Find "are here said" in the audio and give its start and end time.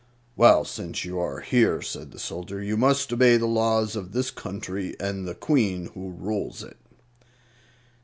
1.19-2.09